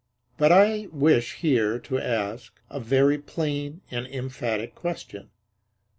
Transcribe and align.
But 0.35 0.51
I 0.51 0.87
wish 0.91 1.33
here 1.35 1.77
to 1.77 1.99
ask 1.99 2.59
a 2.71 2.79
very 2.79 3.19
plain 3.19 3.81
and 3.91 4.07
emphatic 4.07 4.73
question. 4.73 5.29